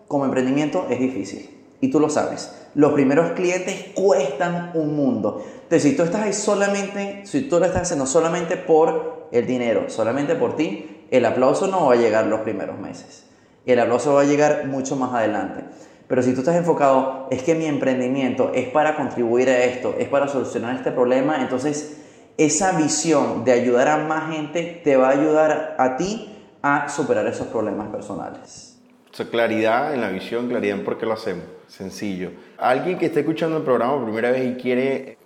[0.07, 1.49] como emprendimiento es difícil.
[1.79, 2.51] Y tú lo sabes.
[2.73, 5.43] Los primeros clientes cuestan un mundo.
[5.63, 9.89] Entonces, si tú estás ahí solamente, si tú lo estás haciendo solamente por el dinero,
[9.89, 13.25] solamente por ti, el aplauso no va a llegar los primeros meses.
[13.65, 15.65] El aplauso va a llegar mucho más adelante.
[16.07, 20.07] Pero si tú estás enfocado, es que mi emprendimiento es para contribuir a esto, es
[20.07, 21.97] para solucionar este problema, entonces
[22.37, 27.25] esa visión de ayudar a más gente te va a ayudar a ti a superar
[27.27, 28.79] esos problemas personales.
[29.11, 31.45] O sea, claridad en la visión, claridad en por qué lo hacemos.
[31.67, 32.31] Sencillo.
[32.57, 35.17] Alguien que esté escuchando el programa por primera vez y quiere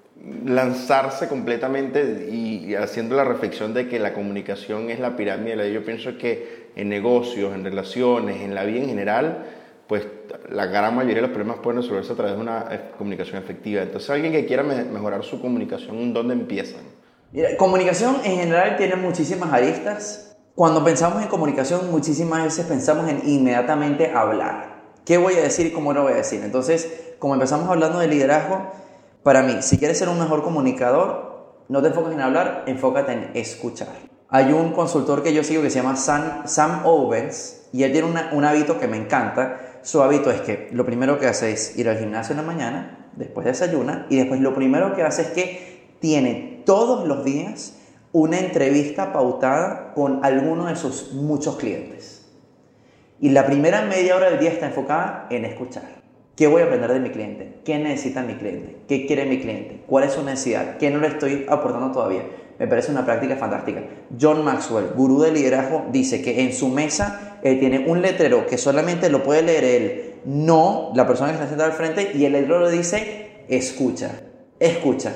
[0.45, 5.71] lanzarse completamente y, haciendo la reflexión de que la comunicación es la pirámide.
[5.71, 9.45] Yo pienso que en negocios, en relaciones, en la vida en general,
[9.91, 10.07] pues
[10.49, 13.81] la gran mayoría de los problemas pueden resolverse a través de una comunicación efectiva.
[13.81, 16.79] Entonces, alguien que quiera mejorar su comunicación, ¿dónde empiezan?
[17.57, 20.37] comunicación en general tiene muchísimas aristas.
[20.55, 24.81] Cuando pensamos en comunicación, muchísimas veces pensamos en inmediatamente hablar.
[25.05, 26.39] ¿Qué voy a decir y cómo lo voy a decir?
[26.41, 28.71] Entonces, como empezamos hablando de liderazgo,
[29.23, 33.31] para mí, si quieres ser un mejor comunicador, no te enfoques en hablar, enfócate en
[33.33, 33.89] escuchar.
[34.29, 38.07] Hay un consultor que yo sigo que se llama Sam, Sam Owens y él tiene
[38.31, 39.70] un hábito que me encanta.
[39.83, 43.09] Su hábito es que lo primero que hace es ir al gimnasio en la mañana,
[43.15, 47.77] después desayuna y después lo primero que hace es que tiene todos los días
[48.11, 52.27] una entrevista pautada con alguno de sus muchos clientes.
[53.19, 56.01] Y la primera media hora del día está enfocada en escuchar.
[56.35, 57.61] ¿Qué voy a aprender de mi cliente?
[57.63, 58.77] ¿Qué necesita mi cliente?
[58.87, 59.83] ¿Qué quiere mi cliente?
[59.85, 60.77] ¿Cuál es su necesidad?
[60.77, 62.23] ¿Qué no le estoy aportando todavía?
[62.61, 63.81] Me parece una práctica fantástica.
[64.21, 69.09] John Maxwell, gurú de liderazgo, dice que en su mesa tiene un letrero que solamente
[69.09, 72.63] lo puede leer él, no la persona que está sentada al frente, y el letrero
[72.63, 74.11] le dice, escucha,
[74.59, 75.11] escucha.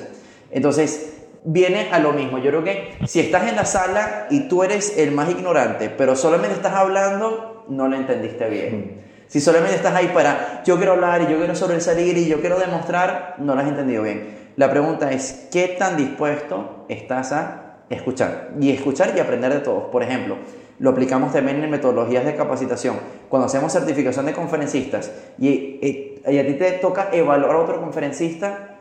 [0.50, 2.38] Entonces, viene a lo mismo.
[2.38, 6.16] Yo creo que si estás en la sala y tú eres el más ignorante, pero
[6.16, 9.02] solamente estás hablando, no lo entendiste bien.
[9.28, 12.58] Si solamente estás ahí para yo quiero hablar y yo quiero sobresalir y yo quiero
[12.58, 14.34] demostrar, no lo has entendido bien.
[14.56, 18.52] La pregunta es, ¿qué tan dispuesto estás a escuchar?
[18.60, 19.84] Y escuchar y aprender de todos.
[19.84, 20.36] Por ejemplo,
[20.78, 22.96] lo aplicamos también en metodologías de capacitación.
[23.28, 28.78] Cuando hacemos certificación de conferencistas y, y, a ti te toca evaluar a otro conferencista,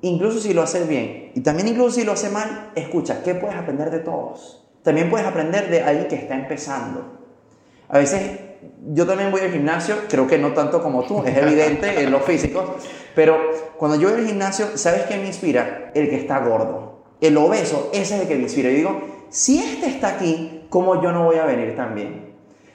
[0.00, 3.56] incluso si lo haces bien y también incluso si lo hace mal, escucha, ¿qué puedes
[3.56, 4.64] aprender de todos?
[4.82, 7.18] También puedes aprender de alguien que está empezando.
[7.88, 8.40] A veces
[8.92, 12.22] yo también voy al gimnasio, creo que no tanto como tú, es evidente en los
[12.22, 12.64] físicos,
[13.14, 13.38] pero
[13.76, 15.90] cuando yo voy al gimnasio, ¿sabes qué me inspira?
[15.94, 16.93] El que está gordo,
[17.24, 18.70] el obeso, ese es el que me inspira.
[18.70, 22.34] Y digo, si este está aquí, ¿cómo yo no voy a venir también?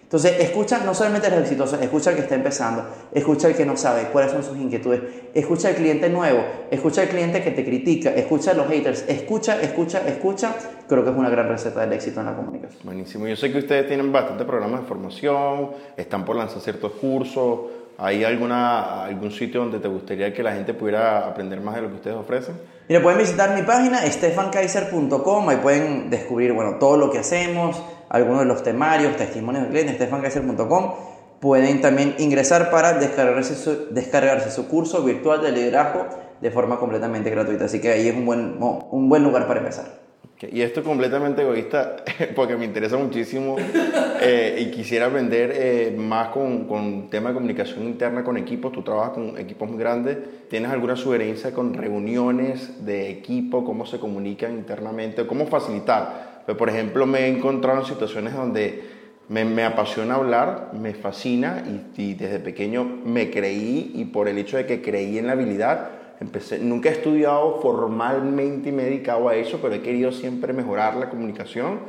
[0.09, 2.83] Entonces, escucha no solamente al exitoso, escucha al que está empezando,
[3.13, 5.01] escucha al que no sabe cuáles son sus inquietudes,
[5.35, 9.61] escucha al cliente nuevo, escucha al cliente que te critica, escucha a los haters, escucha,
[9.61, 10.55] escucha, escucha.
[10.87, 12.81] Creo que es una gran receta del éxito en la comunicación.
[12.83, 13.27] Buenísimo.
[13.27, 17.59] Yo sé que ustedes tienen bastante programas de formación, están por lanzar ciertos cursos.
[18.01, 21.89] ¿Hay alguna, algún sitio donde te gustaría que la gente pudiera aprender más de lo
[21.89, 22.55] que ustedes ofrecen?
[22.87, 28.39] Mira, pueden visitar mi página, stefankaiser.com, ahí pueden descubrir bueno, todo lo que hacemos, algunos
[28.39, 30.93] de los temarios, testimonios de clientes, stefankaiser.com.
[31.41, 36.07] Pueden también ingresar para descargarse su, descargarse su curso virtual de liderazgo
[36.39, 37.65] de forma completamente gratuita.
[37.65, 40.08] Así que ahí es un buen, un buen lugar para empezar.
[40.41, 41.97] Y esto es completamente egoísta
[42.35, 43.57] porque me interesa muchísimo
[44.21, 48.71] eh, y quisiera aprender eh, más con, con tema de comunicación interna con equipos.
[48.71, 50.17] Tú trabajas con equipos muy grandes.
[50.49, 56.43] ¿Tienes alguna sugerencia con reuniones de equipo, cómo se comunican internamente, cómo facilitar?
[56.45, 58.81] Pero, por ejemplo, me he encontrado en situaciones donde
[59.29, 61.63] me, me apasiona hablar, me fascina
[61.95, 65.98] y, desde pequeño me creí y por el hecho de que creí en la habilidad,
[66.19, 70.51] Empecé, nunca he estudiado formalmente y me he dedicado a eso, pero he querido siempre
[70.51, 71.79] mejorar la comunicación.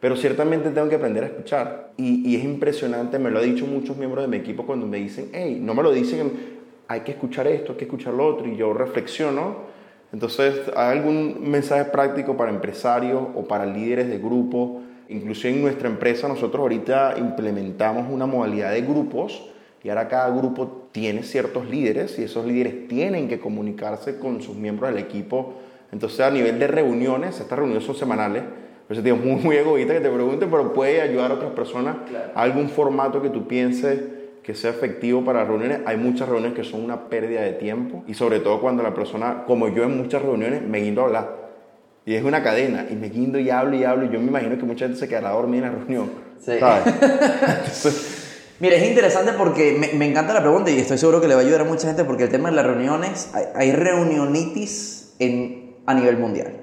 [0.00, 1.90] Pero ciertamente tengo que aprender a escuchar.
[1.96, 4.98] Y, y es impresionante, me lo han dicho muchos miembros de mi equipo cuando me
[4.98, 8.46] dicen, hey, no me lo dicen, hay que escuchar esto, hay que escuchar lo otro,
[8.46, 9.78] y yo reflexiono.
[10.12, 14.82] Entonces, ¿hay algún mensaje práctico para empresarios o para líderes de grupo?
[15.08, 19.50] Incluso en nuestra empresa nosotros ahorita implementamos una modalidad de grupos
[19.82, 24.56] y ahora cada grupo tiene ciertos líderes y esos líderes tienen que comunicarse con sus
[24.56, 25.54] miembros del equipo.
[25.92, 28.42] Entonces a nivel de reuniones, estas reuniones son semanales,
[28.86, 31.96] pues es muy, muy egoísta que te pregunte, pero puede ayudar a otras personas
[32.34, 34.00] a algún formato que tú pienses
[34.42, 35.80] que sea efectivo para reuniones.
[35.84, 39.44] Hay muchas reuniones que son una pérdida de tiempo y sobre todo cuando la persona,
[39.46, 41.48] como yo en muchas reuniones, me guindo a hablar.
[42.06, 44.56] Y es una cadena y me guindo y hablo y hablo y yo me imagino
[44.56, 46.10] que mucha gente se quedará dormida en la reunión.
[46.40, 46.58] Sí.
[46.58, 48.14] ¿sabes?
[48.60, 51.44] Mira, es interesante porque me, encanta la pregunta y estoy seguro que le va a
[51.44, 55.14] ayudar a mucha gente porque el tema de las reuniones, hay, reunionitis
[55.86, 56.54] a nivel mundial.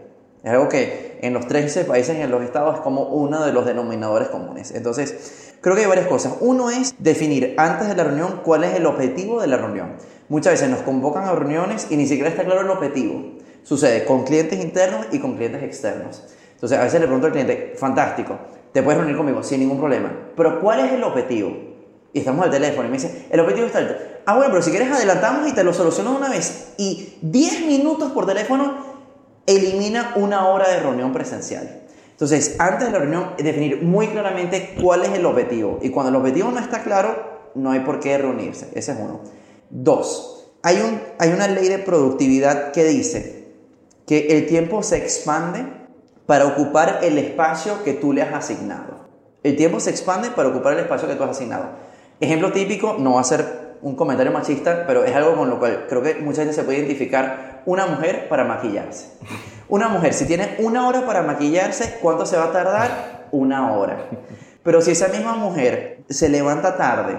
[0.44, 3.54] Es algo que en los 13 países y en los estados es como uno de
[3.54, 4.72] los denominadores comunes.
[4.72, 6.34] Entonces, creo que hay varias cosas.
[6.42, 9.94] Uno es definir antes de la reunión cuál es el objetivo de la reunión.
[10.28, 13.24] Muchas veces nos convocan a reuniones y ni siquiera está claro el objetivo.
[13.64, 16.24] Sucede con clientes internos y con clientes externos.
[16.56, 18.38] Entonces, a veces le pregunto al cliente, fantástico,
[18.74, 21.65] te puedes reunir conmigo sin ningún problema, pero ¿cuál es el objetivo?
[22.16, 23.96] Y estamos al teléfono y me dice, el objetivo está alto.
[24.26, 26.70] Ah, bueno, pero si quieres adelantamos y te lo soluciono una vez.
[26.78, 28.74] Y 10 minutos por teléfono
[29.46, 31.82] elimina una hora de reunión presencial.
[32.12, 35.80] Entonces, antes de la reunión, definir muy claramente cuál es el objetivo.
[35.82, 38.70] Y cuando el objetivo no está claro, no hay por qué reunirse.
[38.76, 39.20] Ese es uno.
[39.70, 43.50] Dos, hay, un, hay una ley de productividad que dice
[44.08, 45.66] que el tiempo se expande
[46.26, 49.04] para ocupar el espacio que tú le has asignado.
[49.44, 51.84] El tiempo se expande para ocupar el espacio que tú has asignado.
[52.20, 55.86] Ejemplo típico, no va a ser un comentario machista, pero es algo con lo cual
[55.90, 57.62] creo que mucha gente se puede identificar.
[57.66, 59.18] Una mujer para maquillarse.
[59.68, 63.28] Una mujer, si tiene una hora para maquillarse, ¿cuánto se va a tardar?
[63.32, 64.06] Una hora.
[64.64, 67.18] Pero si esa misma mujer se levanta tarde,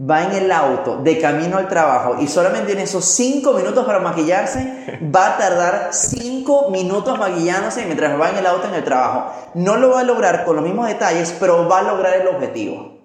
[0.00, 3.98] va en el auto de camino al trabajo y solamente tiene esos cinco minutos para
[3.98, 9.32] maquillarse, va a tardar cinco minutos maquillándose mientras va en el auto en el trabajo.
[9.54, 12.99] No lo va a lograr con los mismos detalles, pero va a lograr el objetivo.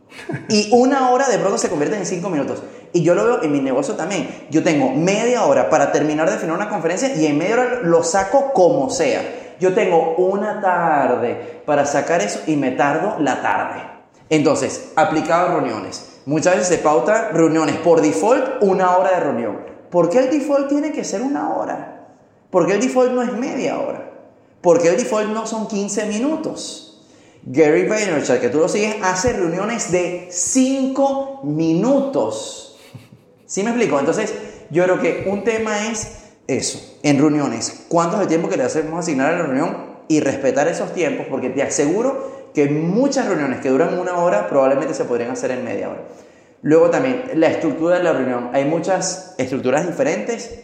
[0.47, 2.63] Y una hora de pronto se convierte en cinco minutos.
[2.93, 4.47] Y yo lo veo en mi negocio también.
[4.49, 8.03] Yo tengo media hora para terminar de definir una conferencia y en media hora lo
[8.03, 9.55] saco como sea.
[9.59, 13.83] Yo tengo una tarde para sacar eso y me tardo la tarde.
[14.29, 16.21] Entonces, aplicado a reuniones.
[16.25, 19.59] Muchas veces se pauta reuniones por default una hora de reunión.
[19.91, 22.07] ¿Por qué el default tiene que ser una hora?
[22.49, 24.11] ¿Por qué el default no es media hora?
[24.61, 26.84] ¿Por qué el default no son 15 minutos?
[27.45, 32.79] Gary Vaynerchuk, que tú lo sigues, hace reuniones de 5 minutos.
[33.45, 33.99] ¿Sí me explico?
[33.99, 34.33] Entonces,
[34.71, 38.63] yo creo que un tema es eso, en reuniones, cuánto es el tiempo que le
[38.63, 39.77] hacemos asignar a la reunión
[40.07, 44.93] y respetar esos tiempos, porque te aseguro que muchas reuniones que duran una hora probablemente
[44.93, 46.01] se podrían hacer en media hora.
[46.63, 48.49] Luego también la estructura de la reunión.
[48.53, 50.61] Hay muchas estructuras diferentes,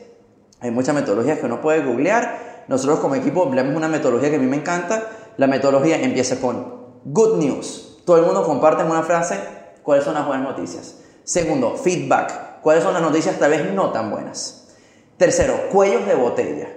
[0.60, 2.64] hay muchas metodologías que uno puede googlear.
[2.68, 6.82] Nosotros como equipo empleamos una metodología que a mí me encanta, la metodología empieza con
[7.06, 8.02] good news.
[8.06, 9.40] Todo el mundo comparte una frase
[9.84, 10.98] cuáles son las buenas noticias.
[11.24, 12.62] Segundo, feedback.
[12.62, 14.76] ¿Cuáles son las noticias tal vez no tan buenas?
[15.18, 16.68] Tercero, cuellos de botella.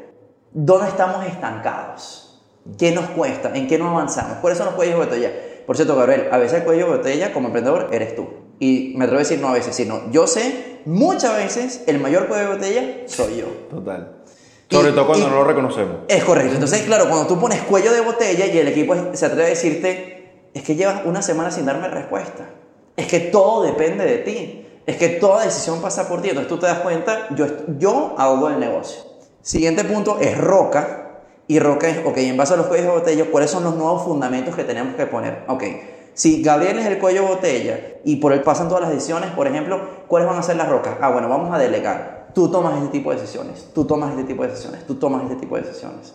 [0.52, 2.42] ¿Dónde estamos estancados?
[2.78, 3.50] ¿Qué nos cuesta?
[3.54, 4.38] ¿En qué no avanzamos?
[4.38, 5.32] ¿Cuáles son los cuellos de botella?
[5.66, 8.28] Por cierto, Gabriel, a veces el cuello de botella como emprendedor eres tú.
[8.58, 12.28] Y me atrevo a decir no a veces, sino yo sé, muchas veces el mayor
[12.28, 13.46] cuello de botella soy yo.
[13.68, 14.13] Total.
[14.74, 15.96] Sobre todo cuando no lo reconocemos.
[16.08, 16.54] Es correcto.
[16.54, 20.48] Entonces, claro, cuando tú pones cuello de botella y el equipo se atreve a decirte,
[20.52, 22.50] es que llevas una semana sin darme respuesta.
[22.96, 24.66] Es que todo depende de ti.
[24.87, 26.28] Es que toda decisión pasa por ti.
[26.28, 27.46] Entonces tú te das cuenta, yo,
[27.78, 29.02] yo hago el negocio.
[29.42, 31.00] Siguiente punto es roca.
[31.46, 34.02] Y roca es, ok, en base a los cuellos de botella, ¿cuáles son los nuevos
[34.02, 35.44] fundamentos que tenemos que poner?
[35.46, 35.62] Ok,
[36.14, 39.48] si Gabriel es el cuello de botella y por él pasan todas las decisiones, por
[39.48, 40.96] ejemplo, ¿cuáles van a ser las rocas?
[41.00, 42.13] Ah, bueno, vamos a delegar.
[42.34, 45.36] Tú tomas este tipo de decisiones, tú tomas este tipo de decisiones, tú tomas este
[45.36, 46.14] tipo de decisiones.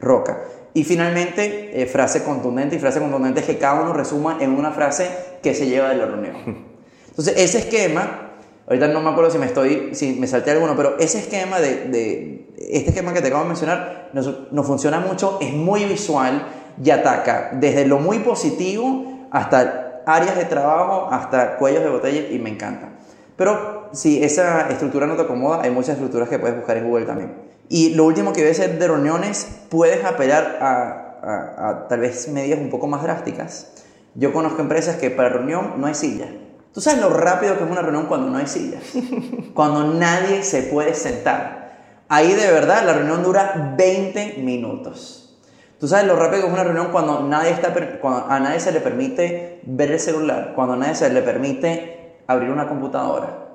[0.00, 0.42] Roca.
[0.74, 4.72] Y finalmente, eh, frase contundente, y frase contundente es que cada uno resuma en una
[4.72, 5.08] frase
[5.42, 6.36] que se lleva de la reunión.
[7.08, 8.32] Entonces, ese esquema,
[8.66, 11.86] ahorita no me acuerdo si me estoy, si me salté alguno, pero ese esquema de,
[11.86, 16.46] de este esquema que te acabo de mencionar, nos, nos funciona mucho, es muy visual
[16.82, 22.38] y ataca desde lo muy positivo hasta áreas de trabajo, hasta cuellos de botella y
[22.38, 22.90] me encanta.
[23.36, 27.06] Pero si esa estructura no te acomoda, hay muchas estructuras que puedes buscar en Google
[27.06, 27.34] también.
[27.68, 32.28] Y lo último que voy a hacer de reuniones, puedes apelar a, a, tal vez
[32.28, 33.72] medidas un poco más drásticas.
[34.14, 36.26] Yo conozco empresas que para reunión no hay silla.
[36.72, 38.82] ¿Tú sabes lo rápido que es una reunión cuando no hay sillas?
[39.54, 41.72] Cuando nadie se puede sentar.
[42.08, 45.38] Ahí de verdad la reunión dura 20 minutos.
[45.80, 48.72] Tú sabes lo rápido que es una reunión cuando, nadie está, cuando a nadie se
[48.72, 53.46] le permite ver el celular, cuando a nadie se le permite abrir una computadora.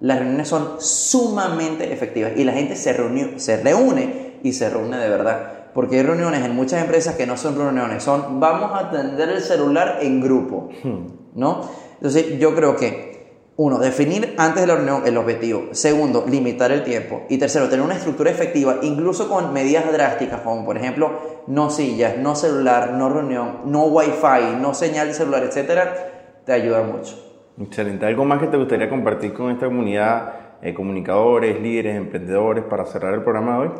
[0.00, 4.98] Las reuniones son sumamente efectivas y la gente se, reunió, se reúne y se reúne
[4.98, 5.52] de verdad.
[5.72, 9.42] Porque hay reuniones en muchas empresas que no son reuniones, son vamos a atender el
[9.42, 11.06] celular en grupo, hmm.
[11.34, 11.68] ¿no?
[11.94, 13.16] Entonces yo creo que
[13.58, 15.68] uno, definir antes de la reunión el objetivo.
[15.72, 17.22] Segundo, limitar el tiempo.
[17.30, 21.10] Y tercero, tener una estructura efectiva, incluso con medidas drásticas, como por ejemplo,
[21.46, 26.82] no sillas, no celular, no reunión, no wifi, no señal de celular, etcétera, te ayuda
[26.82, 27.25] mucho.
[27.60, 28.06] Excelente.
[28.06, 33.14] ¿Algo más que te gustaría compartir con esta comunidad, eh, comunicadores, líderes, emprendedores, para cerrar
[33.14, 33.70] el programa de hoy?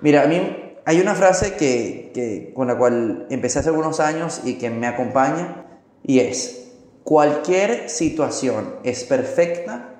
[0.00, 4.42] Mira, a mí hay una frase que, que, con la cual empecé hace algunos años
[4.44, 5.66] y que me acompaña,
[6.02, 6.66] y es,
[7.06, 9.90] Cualquier situación es perfecta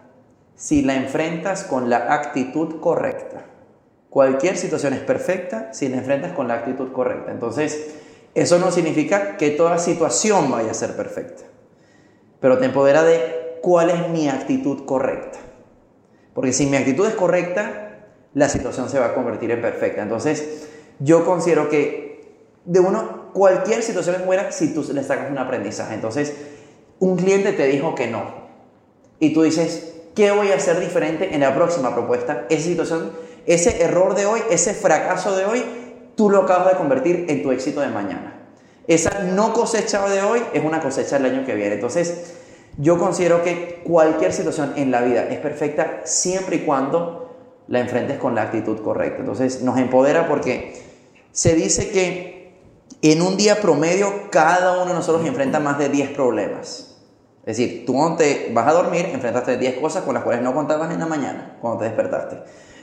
[0.57, 3.45] si la enfrentas con la actitud correcta.
[4.11, 7.31] Cualquier situación es perfecta si la enfrentas con la actitud correcta.
[7.31, 7.95] Entonces,
[8.35, 11.45] eso no significa que toda situación vaya a ser perfecta,
[12.47, 15.41] pero te empodera de cuál es mi actitud correcta.
[16.33, 20.01] Porque si mi actitud es correcta, la situación se va a convertir en perfecta.
[20.01, 20.69] Entonces,
[21.01, 25.95] yo considero que de uno, cualquier situación es buena si tú le sacas un aprendizaje.
[25.95, 26.35] Entonces,
[27.01, 28.23] un cliente te dijo que no
[29.19, 32.47] y tú dices, ¿qué voy a hacer diferente en la próxima propuesta?
[32.49, 33.11] Esa situación,
[33.47, 35.65] ese error de hoy, ese fracaso de hoy,
[36.15, 38.36] tú lo acabas de convertir en tu éxito de mañana.
[38.89, 41.75] Esa no cosecha de hoy es una cosecha del año que viene.
[41.75, 42.35] Entonces,
[42.79, 48.19] yo considero que cualquier situación en la vida es perfecta siempre y cuando la enfrentes
[48.19, 49.21] con la actitud correcta.
[49.21, 50.81] Entonces, nos empodera porque
[51.33, 52.37] se dice que
[53.03, 56.97] en un día promedio, cada uno de nosotros enfrenta más de 10 problemas.
[57.45, 60.55] Es decir, tú cuando te vas a dormir, enfrentaste 10 cosas con las cuales no
[60.55, 62.39] contabas en la mañana, cuando te despertaste.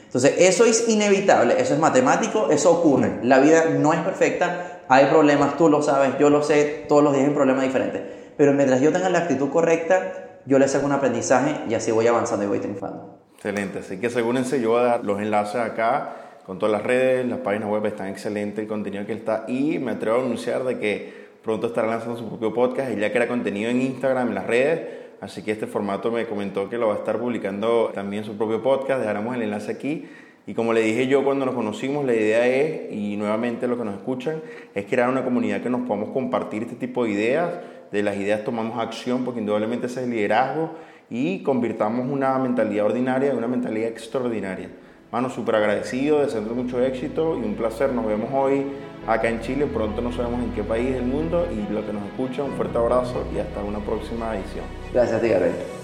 [0.06, 3.20] Entonces, eso es inevitable, eso es matemático, eso ocurre.
[3.24, 7.14] La vida no es perfecta, hay problemas, tú lo sabes, yo lo sé, todos los
[7.14, 8.04] días hay un problema diferente.
[8.38, 12.08] Pero mientras yo tenga la actitud correcta, yo le saco un aprendizaje y así voy
[12.08, 13.20] avanzando y voy triunfando.
[13.36, 16.16] Excelente, así que asegúrense, yo voy a dar los enlaces acá
[16.46, 19.92] con todas las redes, las páginas web están excelentes, el contenido que está y me
[19.92, 23.28] atrevo a anunciar de que pronto estará lanzando su propio podcast, y ya que era
[23.28, 24.82] contenido en Instagram, en las redes,
[25.22, 28.62] así que este formato me comentó que lo va a estar publicando también su propio
[28.62, 30.10] podcast, dejaremos el enlace aquí.
[30.46, 33.86] Y como le dije yo cuando nos conocimos, la idea es, y nuevamente lo que
[33.86, 34.42] nos escuchan,
[34.76, 37.50] es crear una comunidad que nos podamos compartir este tipo de ideas,
[37.92, 40.72] de las ideas tomamos acción, porque indudablemente ese es liderazgo,
[41.10, 44.70] y convirtamos una mentalidad ordinaria en una mentalidad extraordinaria.
[45.12, 47.94] Mano, súper agradecido, deseando mucho éxito y un placer.
[47.94, 48.66] Nos vemos hoy
[49.06, 49.68] acá en Chile.
[49.72, 52.80] Pronto no sabemos en qué país del mundo y lo que nos escucha, un fuerte
[52.80, 54.66] abrazo y hasta una próxima edición.
[54.92, 55.83] Gracias a.